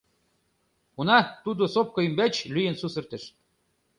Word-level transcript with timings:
Уна, 0.99 1.19
тудо 1.43 1.63
сопка 1.73 1.99
ӱмбач 2.07 2.33
лӱен 2.53 2.75
сусыртыш. 2.81 3.23